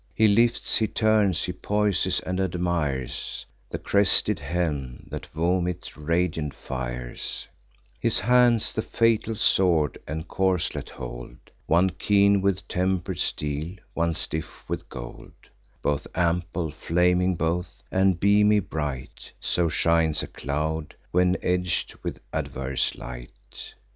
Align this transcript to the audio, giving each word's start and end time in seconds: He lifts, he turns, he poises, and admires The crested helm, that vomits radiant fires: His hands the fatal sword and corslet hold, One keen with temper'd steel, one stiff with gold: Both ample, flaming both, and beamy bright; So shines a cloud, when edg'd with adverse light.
He 0.15 0.27
lifts, 0.27 0.77
he 0.77 0.87
turns, 0.87 1.43
he 1.43 1.53
poises, 1.53 2.21
and 2.21 2.39
admires 2.39 3.45
The 3.69 3.77
crested 3.77 4.39
helm, 4.39 5.05
that 5.11 5.27
vomits 5.27 5.95
radiant 5.95 6.55
fires: 6.55 7.47
His 7.99 8.17
hands 8.21 8.73
the 8.73 8.81
fatal 8.81 9.35
sword 9.35 9.99
and 10.07 10.27
corslet 10.27 10.89
hold, 10.89 11.37
One 11.67 11.91
keen 11.91 12.41
with 12.41 12.67
temper'd 12.67 13.19
steel, 13.19 13.75
one 13.93 14.15
stiff 14.15 14.67
with 14.67 14.89
gold: 14.89 15.33
Both 15.83 16.07
ample, 16.15 16.71
flaming 16.71 17.35
both, 17.35 17.83
and 17.91 18.19
beamy 18.19 18.57
bright; 18.59 19.31
So 19.39 19.69
shines 19.69 20.23
a 20.23 20.27
cloud, 20.27 20.95
when 21.11 21.37
edg'd 21.43 21.93
with 22.01 22.21
adverse 22.33 22.95
light. 22.95 23.75